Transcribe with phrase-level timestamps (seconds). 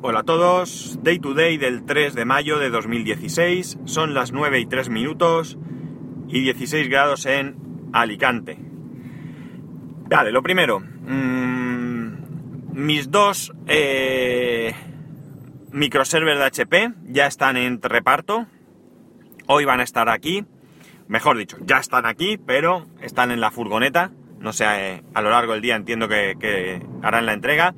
[0.00, 4.60] Hola a todos, Day to Day del 3 de mayo de 2016, son las 9
[4.60, 5.58] y 3 minutos
[6.28, 7.56] y 16 grados en
[7.92, 8.60] Alicante.
[10.08, 12.10] Vale, lo primero, mmm,
[12.74, 14.72] mis dos eh,
[15.72, 18.46] microservers de HP ya están en reparto,
[19.48, 20.44] hoy van a estar aquí,
[21.08, 25.30] mejor dicho, ya están aquí, pero están en la furgoneta, no sé, eh, a lo
[25.30, 27.74] largo del día entiendo que harán la entrega.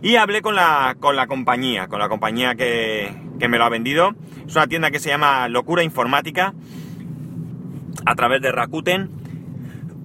[0.00, 3.68] Y hablé con la, con la compañía, con la compañía que, que, me lo ha
[3.68, 4.14] vendido.
[4.46, 6.54] Es una tienda que se llama Locura Informática,
[8.06, 9.10] a través de Rakuten.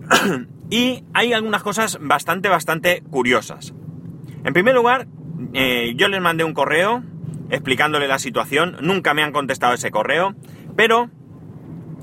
[0.69, 3.73] y hay algunas cosas bastante, bastante curiosas.
[4.43, 5.07] En primer lugar,
[5.53, 7.03] eh, yo les mandé un correo
[7.51, 8.77] explicándole la situación.
[8.81, 10.33] Nunca me han contestado ese correo,
[10.75, 11.11] pero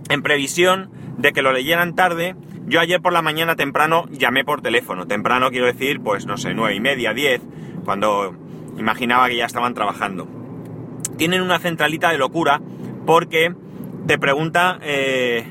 [0.09, 2.37] en previsión de que lo leyeran tarde,
[2.67, 5.07] yo ayer por la mañana temprano llamé por teléfono.
[5.07, 7.43] Temprano quiero decir, pues no sé, nueve y media, diez
[7.85, 8.35] cuando
[8.79, 10.29] imaginaba que ya estaban trabajando.
[11.17, 12.61] Tienen una centralita de locura
[13.07, 13.55] porque
[14.07, 15.45] te pregunta, eh,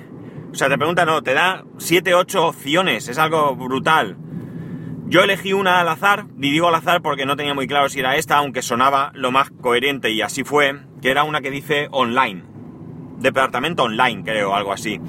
[0.52, 4.18] o sea, te pregunta, no, te da 7, 8 opciones, es algo brutal.
[5.08, 8.00] Yo elegí una al azar, y digo al azar porque no tenía muy claro si
[8.00, 11.88] era esta, aunque sonaba lo más coherente y así fue, que era una que dice
[11.92, 12.44] online.
[13.18, 15.00] Departamento online, creo, algo así.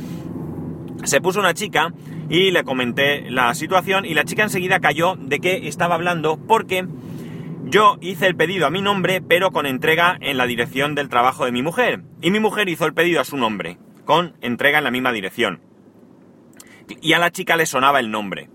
[1.04, 1.92] Se puso una chica
[2.30, 6.86] y le comenté la situación y la chica enseguida cayó de que estaba hablando porque
[7.70, 11.44] yo hice el pedido a mi nombre, pero con entrega en la dirección del trabajo
[11.44, 12.02] de mi mujer.
[12.20, 15.60] Y mi mujer hizo el pedido a su nombre, con entrega en la misma dirección.
[17.00, 18.50] Y a la chica le sonaba el nombre.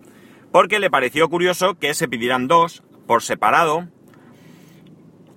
[0.51, 3.87] Porque le pareció curioso que se pidieran dos por separado.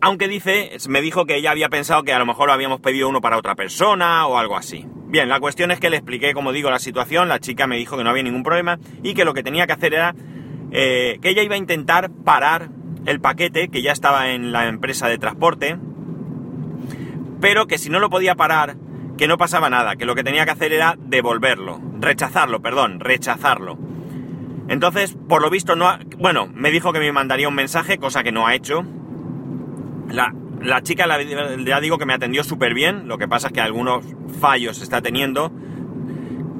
[0.00, 3.20] Aunque dice, me dijo que ella había pensado que a lo mejor habíamos pedido uno
[3.20, 4.86] para otra persona o algo así.
[5.06, 7.28] Bien, la cuestión es que le expliqué, como digo, la situación.
[7.28, 9.72] La chica me dijo que no había ningún problema y que lo que tenía que
[9.72, 10.14] hacer era
[10.72, 12.70] eh, que ella iba a intentar parar
[13.06, 15.78] el paquete que ya estaba en la empresa de transporte,
[17.40, 18.76] pero que si no lo podía parar,
[19.16, 23.78] que no pasaba nada, que lo que tenía que hacer era devolverlo, rechazarlo, perdón, rechazarlo.
[24.68, 28.22] Entonces, por lo visto, no ha, bueno, me dijo que me mandaría un mensaje, cosa
[28.22, 28.84] que no ha hecho.
[30.10, 33.52] La, la chica, la, ya digo que me atendió súper bien, lo que pasa es
[33.54, 34.04] que algunos
[34.40, 35.50] fallos está teniendo,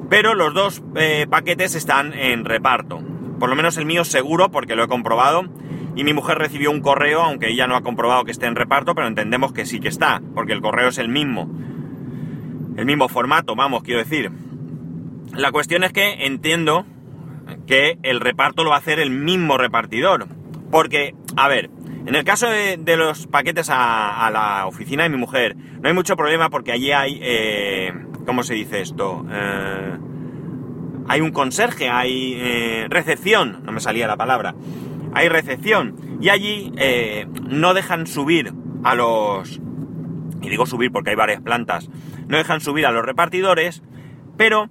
[0.09, 2.99] pero los dos eh, paquetes están en reparto.
[3.39, 5.43] Por lo menos el mío seguro, porque lo he comprobado
[5.95, 8.95] y mi mujer recibió un correo, aunque ella no ha comprobado que esté en reparto,
[8.95, 11.49] pero entendemos que sí que está, porque el correo es el mismo.
[12.77, 14.31] El mismo formato, vamos, quiero decir.
[15.33, 16.85] La cuestión es que entiendo
[17.67, 20.27] que el reparto lo va a hacer el mismo repartidor.
[20.71, 21.69] Porque, a ver,
[22.05, 25.93] en el caso de, los paquetes a, a, la oficina de mi mujer, no hay
[25.93, 27.19] mucho problema porque allí hay...
[27.21, 27.91] Eh,
[28.25, 29.25] ¿Cómo se dice esto?
[29.31, 29.97] Eh,
[31.07, 34.53] hay un conserje, hay eh, recepción, no me salía la palabra
[35.13, 38.53] hay recepción y allí eh, no dejan subir
[38.83, 39.59] a los...
[40.41, 41.89] Y digo subir porque hay varias plantas.
[42.27, 43.83] No dejan subir a los repartidores,
[44.37, 44.69] pero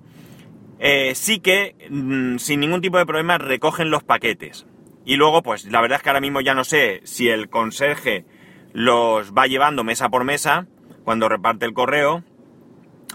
[0.78, 4.66] eh, sí que mm, sin ningún tipo de problema recogen los paquetes.
[5.04, 8.24] Y luego, pues la verdad es que ahora mismo ya no sé si el conserje
[8.72, 10.66] los va llevando mesa por mesa
[11.04, 12.22] cuando reparte el correo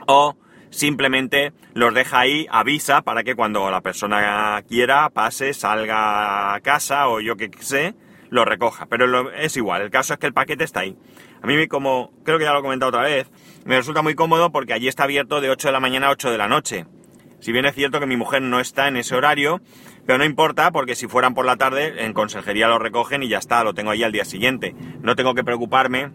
[0.08, 0.36] o
[0.74, 7.08] simplemente los deja ahí, avisa para que cuando la persona quiera pase, salga a casa
[7.08, 7.96] o yo que sé,
[8.30, 8.88] lo recoja.
[8.88, 10.98] Pero lo, es igual, el caso es que el paquete está ahí.
[11.42, 13.30] A mí, como creo que ya lo he comentado otra vez,
[13.66, 16.32] me resulta muy cómodo porque allí está abierto de 8 de la mañana a 8
[16.32, 16.86] de la noche.
[17.40, 19.62] Si bien es cierto que mi mujer no está en ese horario,
[20.06, 23.38] pero no importa porque si fueran por la tarde, en consejería lo recogen y ya
[23.38, 24.74] está, lo tengo ahí al día siguiente.
[25.02, 26.12] No tengo que preocuparme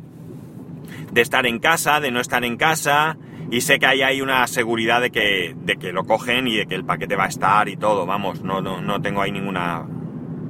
[1.12, 3.18] de estar en casa, de no estar en casa,
[3.50, 6.66] y sé que ahí hay una seguridad de que, de que lo cogen y de
[6.66, 9.86] que el paquete va a estar y todo, vamos, no, no, no tengo ahí ninguna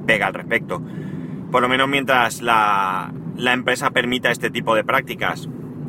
[0.05, 0.81] pega al respecto.
[1.51, 5.47] Por lo menos mientras la, la empresa permita este tipo de prácticas.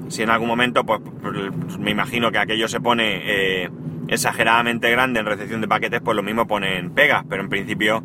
[0.09, 3.71] Si en algún momento, pues, pues me imagino que aquello se pone eh,
[4.09, 8.03] exageradamente grande en recepción de paquetes, pues lo mismo ponen pegas, pero en principio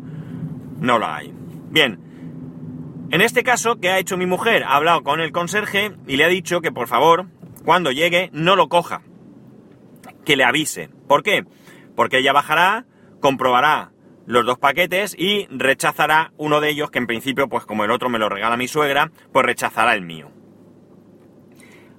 [0.80, 1.32] no lo hay.
[1.70, 1.98] Bien,
[3.10, 4.64] en este caso, ¿qué ha hecho mi mujer?
[4.64, 7.26] Ha hablado con el conserje y le ha dicho que por favor
[7.66, 9.02] cuando llegue no lo coja,
[10.24, 10.88] que le avise.
[11.08, 11.44] ¿Por qué?
[11.96, 12.86] Porque ella bajará,
[13.20, 13.90] comprobará
[14.24, 18.08] los dos paquetes y rechazará uno de ellos, que en principio, pues como el otro
[18.08, 20.30] me lo regala mi suegra, pues rechazará el mío.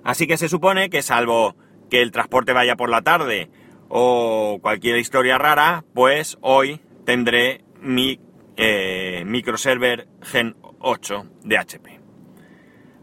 [0.05, 1.57] Así que se supone que salvo
[1.89, 3.49] que el transporte vaya por la tarde
[3.89, 8.21] o cualquier historia rara, pues hoy tendré mi
[8.55, 11.99] eh, microserver Gen 8 de HP.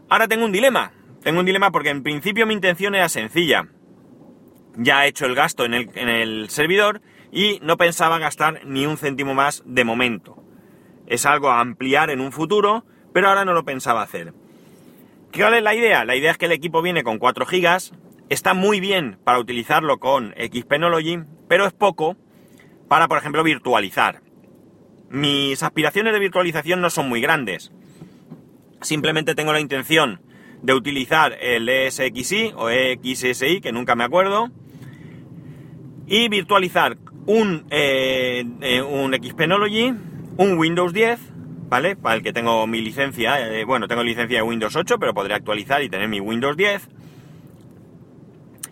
[0.09, 0.94] Ahora tengo un dilema.
[1.25, 3.67] Tengo un dilema porque en principio mi intención era sencilla.
[4.77, 7.01] Ya he hecho el gasto en el, servidor
[7.31, 10.37] y no pensaba gastar ni un céntimo más de momento.
[11.07, 14.35] Es algo a ampliar en un futuro, pero ahora no lo pensaba hacer.
[15.35, 16.05] ¿Cuál es la idea?
[16.05, 17.91] La idea es que el equipo viene con 4 GB,
[18.29, 22.17] está muy bien para utilizarlo con Xpenology, pero es poco
[22.87, 24.21] para, por ejemplo, virtualizar.
[25.09, 27.71] Mis aspiraciones de virtualización no son muy grandes.
[28.81, 30.21] Simplemente tengo la intención
[30.61, 34.49] de utilizar el ESXi o EXSI, que nunca me acuerdo,
[36.07, 39.93] y virtualizar un, eh, eh, un Xpenology,
[40.37, 41.19] un Windows 10,
[41.69, 41.95] ¿vale?
[41.95, 45.33] Para el que tengo mi licencia, eh, bueno, tengo licencia de Windows 8, pero podré
[45.33, 46.87] actualizar y tener mi Windows 10.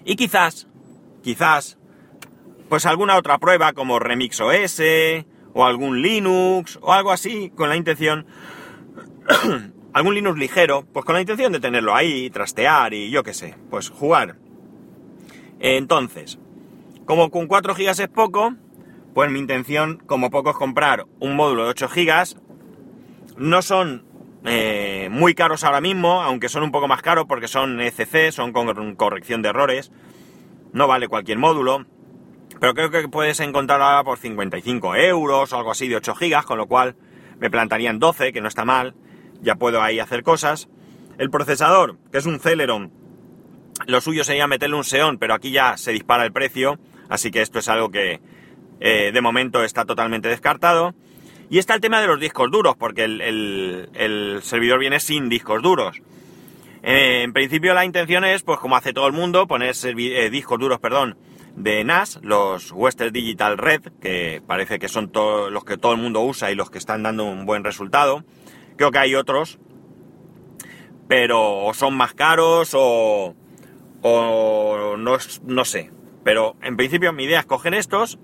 [0.05, 0.67] Y quizás,
[1.23, 1.77] quizás,
[2.69, 4.81] pues alguna otra prueba como Remix OS
[5.53, 8.25] o algún Linux o algo así con la intención,
[9.93, 13.55] algún Linux ligero, pues con la intención de tenerlo ahí, trastear y yo qué sé,
[13.69, 14.35] pues jugar.
[15.59, 16.39] Entonces,
[17.05, 18.55] como con 4 GB es poco,
[19.13, 22.37] pues mi intención como poco es comprar un módulo de 8 GB.
[23.37, 24.05] No son
[24.45, 28.51] eh, muy caros ahora mismo, aunque son un poco más caros porque son ECC, son
[28.51, 29.91] con corrección de errores.
[30.73, 31.85] No vale cualquier módulo.
[32.59, 36.45] Pero creo que puedes encontrar ahora por 55 euros o algo así de 8 GB,
[36.45, 36.95] con lo cual
[37.39, 38.95] me plantarían 12, que no está mal.
[39.43, 40.67] Ya puedo ahí hacer cosas.
[41.19, 42.91] El procesador, que es un Celeron,
[43.85, 46.79] lo suyo sería meterle un Xeon, pero aquí ya se dispara el precio
[47.13, 48.21] Así que esto es algo que
[48.79, 50.95] eh, de momento está totalmente descartado.
[51.49, 56.01] Y está el tema de los discos duros, porque el, servidor viene sin discos duros.
[56.81, 60.59] Eh, en principio la intención es, pues como hace todo el mundo, poner eh, discos
[60.59, 61.17] duros, perdón,
[61.55, 66.21] de NAS, los Western Digital Red, que parece que son los que todo el mundo
[66.21, 68.23] usa y los que están dando un buen resultado.
[68.75, 69.59] Creo que hay otros,
[71.07, 73.35] pero son más caros o,
[74.01, 75.91] o no, no sé.
[76.23, 78.19] Pero en principio mi idea es coger estos.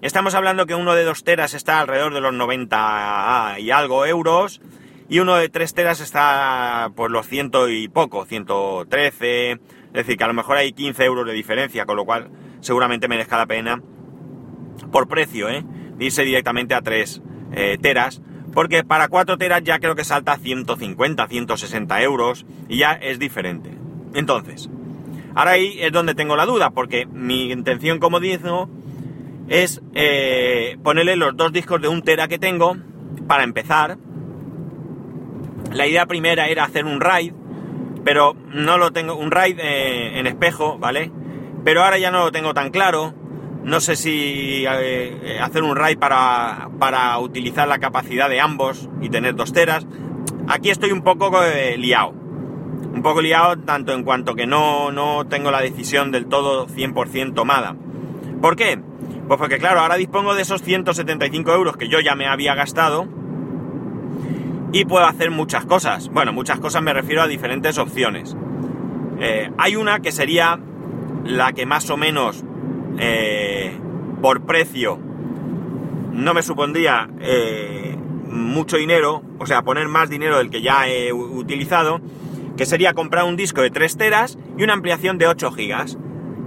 [0.00, 4.60] Estamos hablando que uno de 2 teras está alrededor de los 90 y algo euros.
[5.08, 9.52] Y uno de 3 teras está por los ciento y poco, 113.
[9.52, 9.58] Es
[9.92, 13.38] decir, que a lo mejor hay 15 euros de diferencia, con lo cual seguramente merezca
[13.38, 13.82] la pena
[14.92, 15.64] por precio, ¿eh?
[15.98, 17.22] Irse directamente a 3
[17.52, 18.20] eh, teras.
[18.54, 23.18] Porque para 4 teras ya creo que salta a 150, 160 euros y ya es
[23.18, 23.70] diferente.
[24.14, 24.70] Entonces,
[25.34, 28.68] Ahora ahí es donde tengo la duda, porque mi intención, como digo,
[29.48, 32.76] es eh, ponerle los dos discos de un tera que tengo
[33.26, 33.98] para empezar.
[35.72, 37.32] La idea primera era hacer un RAID,
[38.04, 41.10] pero no lo tengo, un RAID eh, en espejo, ¿vale?
[41.64, 43.12] Pero ahora ya no lo tengo tan claro.
[43.64, 49.08] No sé si eh, hacer un RAID para, para utilizar la capacidad de ambos y
[49.08, 49.86] tener dos teras.
[50.48, 51.32] Aquí estoy un poco
[51.76, 52.24] liado
[52.94, 57.34] un poco liado tanto en cuanto que no, no tengo la decisión del todo 100%
[57.34, 57.74] tomada.
[58.40, 58.80] ¿Por qué?
[59.26, 63.08] Pues porque claro, ahora dispongo de esos 175 euros que yo ya me había gastado
[64.72, 66.08] y puedo hacer muchas cosas.
[66.08, 68.36] Bueno, muchas cosas me refiero a diferentes opciones.
[69.20, 70.60] Eh, hay una que sería
[71.24, 72.44] la que más o menos
[72.98, 73.78] eh,
[74.20, 74.98] por precio
[76.14, 77.96] no me supondría eh,
[78.28, 82.00] mucho dinero, o sea, poner más dinero del que ya he utilizado,
[82.56, 85.98] que sería comprar un disco de 3 teras y una ampliación de 8 gigas.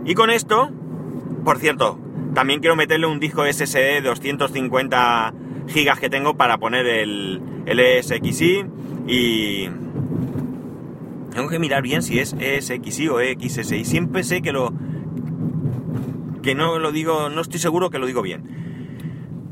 [0.05, 0.71] Y con esto,
[1.43, 1.99] por cierto,
[2.33, 5.33] también quiero meterle un disco SSD de 250
[5.67, 8.63] gigas que tengo para poner el, el ESXi
[9.07, 9.69] y...
[11.33, 13.85] Tengo que mirar bien si es ESXi o EXSI.
[13.85, 14.73] Siempre sé que lo...
[16.47, 18.41] que no lo digo, no estoy seguro que lo digo bien.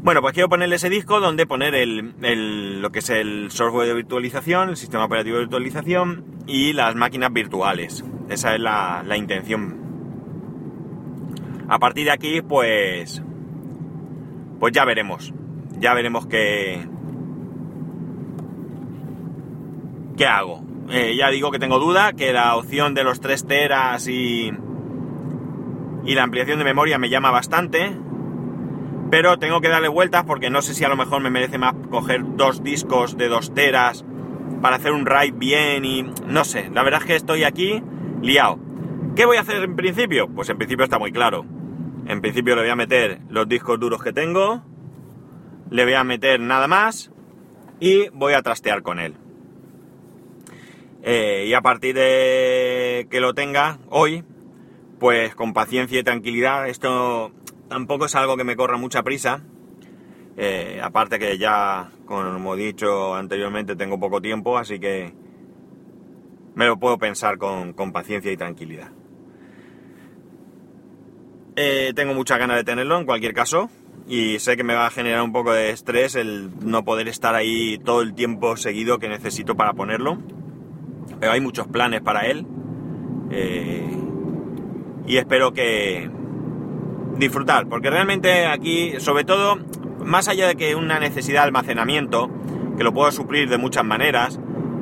[0.02, 3.96] Bueno, pues quiero ponerle ese disco donde poner el, lo que es el software de
[3.96, 8.06] virtualización, el sistema operativo de virtualización y las máquinas virtuales.
[8.30, 9.76] Esa es la, la intención.
[11.68, 13.22] A partir de aquí, pues,
[14.62, 15.34] pues ya veremos.
[15.78, 16.88] Ya veremos qué,
[20.16, 20.64] qué hago.
[20.92, 24.54] Eh, ya digo que tengo duda, que la opción de los 3 teras y,
[26.06, 27.98] y la ampliación de memoria me llama bastante
[29.10, 31.74] pero tengo que darle vueltas porque no sé si a lo mejor me merece más
[31.90, 34.04] coger dos discos de dos teras
[34.62, 37.84] para hacer un RAID bien y no sé, la verdad es que estoy aquí
[38.22, 38.60] liado.
[39.16, 40.28] ¿Qué voy a hacer en principio?
[40.28, 41.46] Pues en principio está muy claro.
[42.08, 44.64] En principio le voy a meter los discos duros que tengo,
[45.70, 47.12] le voy a meter nada más
[47.80, 49.16] y voy a trastear con él.
[51.04, 54.24] Eh, y a partir de que lo tenga hoy,
[55.00, 57.32] pues con paciencia y tranquilidad, esto
[57.68, 59.42] tampoco es algo que me corra mucha prisa.
[60.38, 65.14] Eh, aparte que ya, como he dicho anteriormente, tengo poco tiempo, así que
[66.56, 68.90] me lo puedo pensar con, paciencia y tranquilidad.
[71.56, 73.70] Eh, tengo mucha ganas de tenerlo en cualquier caso
[74.08, 77.34] y sé que me va a generar un poco de estrés el no poder estar
[77.34, 80.18] ahí todo el tiempo seguido que necesito para ponerlo.
[81.20, 82.46] pero hay muchos planes para él.
[83.32, 84.05] Eh,
[85.08, 86.10] y espero que
[87.18, 89.58] disfrutar, porque realmente aquí, sobre todo,
[90.04, 92.30] más allá de que una necesidad de almacenamiento,
[92.78, 94.40] que lo puedo suplir de muchas maneras,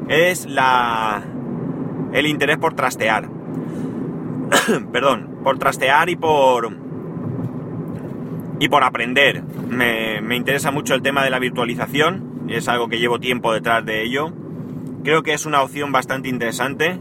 [0.08, 1.24] es la
[2.14, 3.30] el interés por trastear.
[4.92, 6.76] Perdón, por trastear y por
[8.60, 9.44] y por aprender.
[9.44, 13.86] Me, me interesa mucho el tema de la virtualización, es algo que llevo tiempo detrás
[13.86, 14.32] de ello.
[15.04, 16.98] Creo que es una opción bastante interesante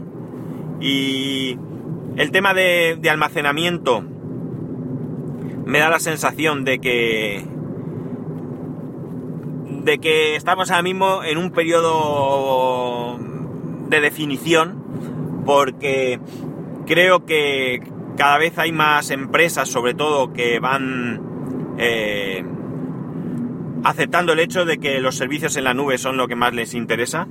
[0.81, 1.57] y
[2.15, 4.03] el tema de, de almacenamiento
[5.65, 7.45] me da la sensación de que
[9.83, 13.17] de que estamos ahora mismo en un periodo
[13.89, 16.19] de definición porque
[16.85, 17.81] creo que
[18.17, 21.21] cada vez hay más empresas sobre todo que van
[21.77, 22.45] eh,
[23.83, 26.73] aceptando el hecho de que los servicios en la nube son lo que más les
[26.73, 27.27] interesa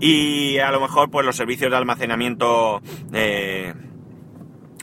[0.00, 2.80] y a lo mejor pues los servicios de almacenamiento
[3.12, 3.74] eh,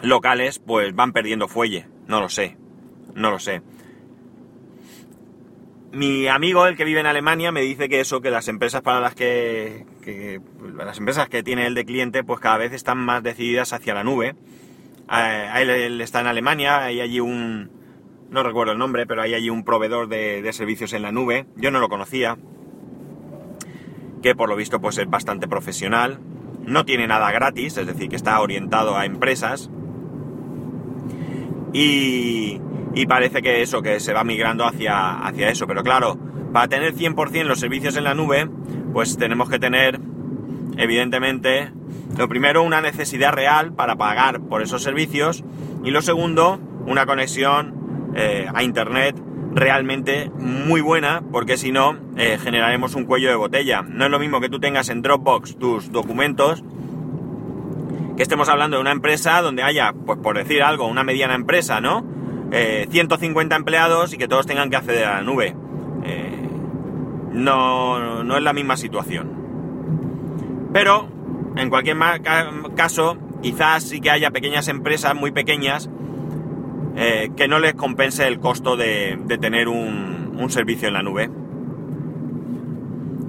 [0.01, 2.57] locales pues van perdiendo fuelle no lo sé
[3.15, 3.61] no lo sé
[5.93, 8.99] mi amigo, el que vive en Alemania, me dice que eso, que las empresas para
[8.99, 9.85] las que,
[10.75, 14.03] las empresas que tiene él de cliente, pues cada vez están más decididas hacia la
[14.03, 14.35] nube.
[15.07, 17.69] A él, está en Alemania, hay allí un,
[18.31, 21.45] no recuerdo el nombre, pero hay allí un proveedor de, servicios en la nube.
[21.57, 22.39] Yo no lo conocía,
[24.23, 26.19] que por lo visto pues es bastante profesional.
[26.65, 29.69] No tiene nada gratis, es decir, que está orientado a empresas.
[31.73, 32.59] Y,
[33.07, 35.67] parece que eso, que se va migrando hacia, hacia eso.
[35.67, 36.17] Pero claro,
[36.53, 38.49] para tener 100% los servicios en la nube,
[38.93, 39.99] pues tenemos que tener,
[40.77, 41.71] evidentemente,
[42.17, 45.43] lo primero, una necesidad real para pagar por esos servicios
[45.83, 49.22] y lo segundo, una conexión eh, a Internet
[49.55, 53.83] realmente muy buena, porque si no, eh, generaremos un cuello de botella.
[53.83, 56.63] No es lo mismo que tú tengas en Dropbox tus documentos,
[58.17, 61.81] que estemos hablando de una empresa donde haya, pues por decir algo, una mediana empresa,
[61.81, 62.05] ¿no?
[62.51, 65.55] 150 eh, empleados y que todos tengan que acceder a la nube.
[66.03, 66.47] Eh,
[67.31, 70.69] no, no es la misma situación.
[70.71, 71.07] Pero,
[71.55, 71.97] en cualquier
[72.75, 75.89] caso, quizás sí que haya pequeñas empresas muy pequeñas
[76.95, 81.29] eh, que no les compense el costo de, tener un, un, servicio en la nube.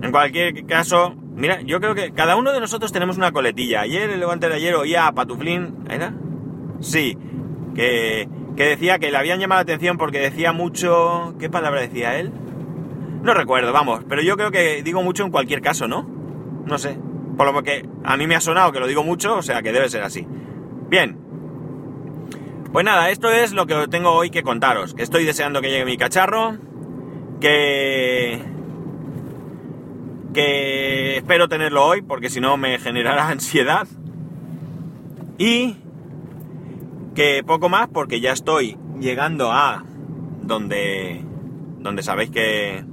[0.03, 3.81] En cualquier caso, mira, yo creo que cada uno de nosotros tenemos una coletilla.
[3.81, 6.15] Ayer, el levante de ayer, oía a Patuflín, ¿era?
[6.81, 7.17] Sí,
[7.75, 11.35] que que decía que le habían llamado la atención porque decía mucho...
[11.39, 12.33] ¿Qué palabra decía él?
[13.23, 16.09] No recuerdo, vamos, pero yo creo que digo mucho en cualquier caso, ¿no?
[16.67, 16.99] No sé.
[17.37, 19.73] Por lo que a mí me ha sonado que lo digo mucho, o sea que
[19.73, 20.27] debe ser así.
[20.89, 21.19] Bien.
[22.75, 24.95] Pues nada, esto es lo que tengo hoy que contaros.
[24.95, 26.59] Que estoy deseando que llegue mi cacharro.
[27.41, 28.43] Que...
[30.35, 33.87] Que espero tenerlo hoy porque si no me generará ansiedad.
[35.39, 35.77] Y
[37.15, 39.85] que poco más porque ya estoy llegando a
[40.43, 41.23] donde,
[41.79, 42.85] donde sabéis que,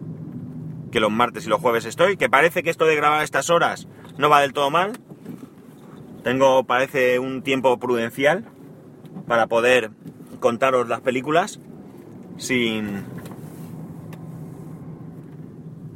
[0.92, 3.50] que los martes y los jueves estoy, que parece que esto de grabar a estas
[3.50, 3.88] horas
[4.20, 5.00] no va del todo mal.
[6.24, 8.46] Tengo, parece, un tiempo prudencial
[9.27, 9.91] para poder
[10.39, 11.60] contaros las películas
[12.38, 13.03] sin,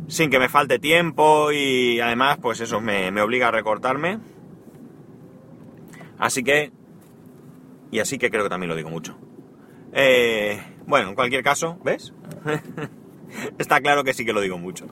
[0.08, 4.20] sin que me falte tiempo y además, pues eso me, me obliga a recortarme.
[6.18, 6.72] Así que
[7.92, 9.18] y así que creo que también lo digo mucho.
[9.94, 12.14] Eh, bueno, en cualquier caso, ¿ves?
[13.58, 14.88] Está claro que sí que lo digo mucho.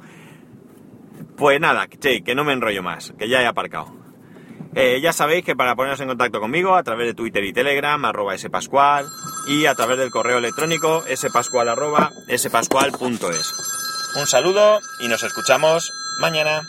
[1.36, 4.02] Pues nada, che, que no me enrollo más, que ya he aparcado.
[4.75, 8.03] Eh, ya sabéis que para poneros en contacto conmigo a través de Twitter y Telegram,
[8.06, 9.06] arroba spascual,
[9.48, 13.53] y a través del correo electrónico spascual arroba spascual.es.
[14.20, 16.68] Un saludo y nos escuchamos mañana.